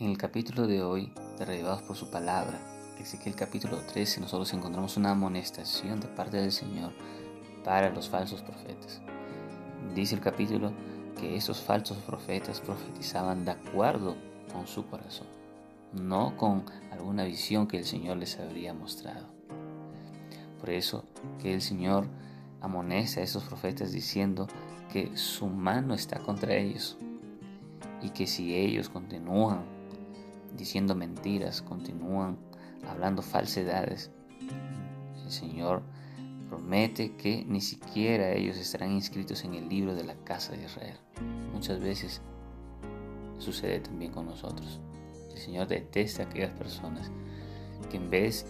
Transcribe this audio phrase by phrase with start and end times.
[0.00, 2.56] En el capítulo de hoy, de por su palabra,
[3.00, 6.92] Ezequiel capítulo 13, nosotros encontramos una amonestación de parte del Señor
[7.64, 9.00] para los falsos profetas.
[9.96, 10.72] Dice el capítulo
[11.18, 14.14] que esos falsos profetas profetizaban de acuerdo
[14.52, 15.26] con su corazón,
[15.92, 19.26] no con alguna visión que el Señor les habría mostrado.
[20.60, 21.06] Por eso
[21.42, 22.06] que el Señor
[22.60, 24.46] amonesta a esos profetas diciendo
[24.92, 26.96] que su mano está contra ellos
[28.00, 29.76] y que si ellos continúan
[30.56, 32.38] diciendo mentiras, continúan
[32.88, 34.10] hablando falsedades,
[35.24, 35.82] el Señor
[36.48, 40.96] promete que ni siquiera ellos estarán inscritos en el libro de la casa de Israel.
[41.52, 42.22] Muchas veces
[43.38, 44.80] sucede también con nosotros.
[45.30, 47.10] El Señor detesta a aquellas personas
[47.90, 48.46] que en vez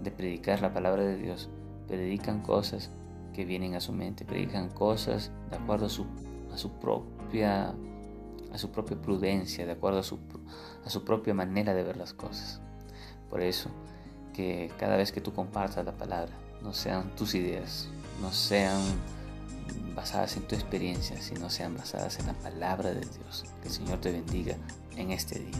[0.00, 1.48] de predicar la palabra de Dios,
[1.86, 2.90] predican cosas
[3.32, 6.06] que vienen a su mente, predican cosas de acuerdo a su,
[6.52, 7.74] a su propia
[8.52, 10.18] a su propia prudencia, de acuerdo a su,
[10.84, 12.60] a su propia manera de ver las cosas.
[13.30, 13.70] Por eso,
[14.34, 17.88] que cada vez que tú compartas la palabra, no sean tus ideas,
[18.20, 18.80] no sean
[19.94, 23.44] basadas en tu experiencia, sino sean basadas en la palabra de Dios.
[23.62, 24.56] Que el Señor te bendiga
[24.96, 25.58] en este día.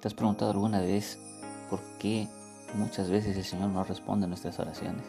[0.00, 1.18] ¿Te has preguntado alguna vez
[1.68, 2.28] por qué
[2.74, 5.04] muchas veces el Señor no responde a nuestras oraciones?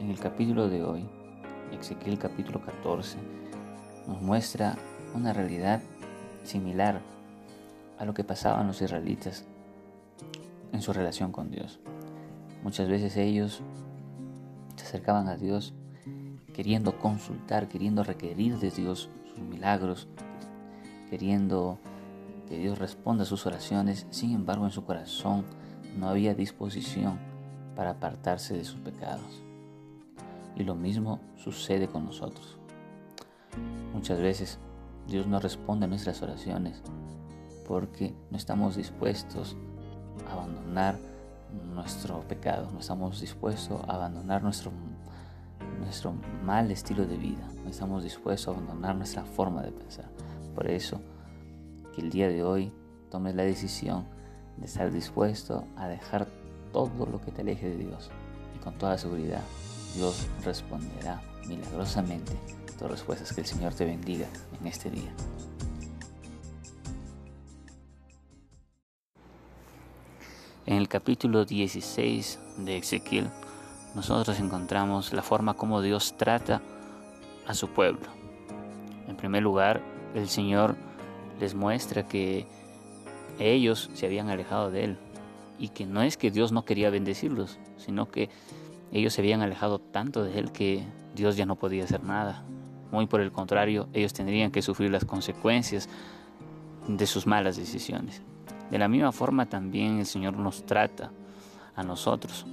[0.00, 1.06] En el capítulo de hoy,
[1.78, 3.18] Ezequiel capítulo 14,
[4.08, 4.78] nos muestra
[5.14, 5.82] una realidad
[6.42, 7.02] similar
[7.98, 9.44] a lo que pasaban los israelitas
[10.72, 11.80] en su relación con Dios.
[12.62, 13.60] Muchas veces ellos
[14.74, 15.74] se acercaban a Dios
[16.54, 20.08] queriendo consultar, queriendo requerir de Dios sus milagros,
[21.10, 21.78] queriendo
[22.48, 24.06] que Dios responda a sus oraciones.
[24.08, 25.44] Sin embargo, en su corazón
[25.98, 27.18] no había disposición
[27.76, 29.49] para apartarse de sus pecados.
[30.60, 32.58] Y lo mismo sucede con nosotros.
[33.94, 34.58] Muchas veces
[35.06, 36.82] Dios no responde a nuestras oraciones
[37.66, 39.56] porque no estamos dispuestos
[40.28, 40.98] a abandonar
[41.74, 44.70] nuestro pecado, no estamos dispuestos a abandonar nuestro,
[45.78, 46.12] nuestro
[46.44, 50.10] mal estilo de vida, no estamos dispuestos a abandonar nuestra forma de pensar.
[50.54, 51.00] Por eso,
[51.94, 52.70] que el día de hoy
[53.10, 54.04] tomes la decisión
[54.58, 56.26] de estar dispuesto a dejar
[56.70, 58.10] todo lo que te aleje de Dios
[58.54, 59.40] y con toda seguridad
[59.94, 62.32] Dios responderá milagrosamente
[62.78, 63.32] tus respuestas.
[63.32, 64.26] Que el Señor te bendiga
[64.60, 65.12] en este día.
[70.66, 73.28] En el capítulo 16 de Ezequiel,
[73.94, 76.62] nosotros encontramos la forma como Dios trata
[77.46, 78.06] a su pueblo.
[79.08, 79.80] En primer lugar,
[80.14, 80.76] el Señor
[81.40, 82.46] les muestra que
[83.40, 84.98] ellos se habían alejado de Él
[85.58, 88.28] y que no es que Dios no quería bendecirlos, sino que
[88.92, 90.84] ellos se habían alejado tanto de Él que
[91.14, 92.44] Dios ya no podía hacer nada.
[92.90, 95.88] Muy por el contrario, ellos tendrían que sufrir las consecuencias
[96.88, 98.22] de sus malas decisiones.
[98.70, 101.10] De la misma forma también el Señor nos trata
[101.76, 102.46] a nosotros.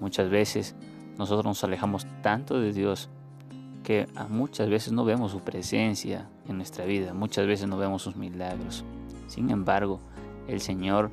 [0.00, 0.76] Muchas veces
[1.16, 3.08] nosotros nos alejamos tanto de Dios
[3.82, 8.16] que muchas veces no vemos su presencia en nuestra vida, muchas veces no vemos sus
[8.16, 8.84] milagros.
[9.26, 10.00] Sin embargo,
[10.46, 11.10] el Señor,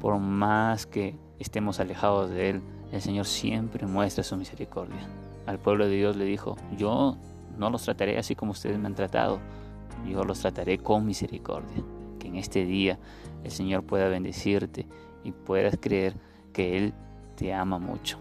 [0.00, 2.62] por más que estemos alejados de Él,
[2.92, 5.08] el Señor siempre muestra su misericordia.
[5.46, 7.16] Al pueblo de Dios le dijo, yo
[7.56, 9.38] no los trataré así como ustedes me han tratado,
[10.08, 11.82] yo los trataré con misericordia
[12.26, 12.98] en este día
[13.44, 14.86] el Señor pueda bendecirte
[15.24, 16.14] y puedas creer
[16.52, 16.94] que Él
[17.36, 18.18] te ama mucho.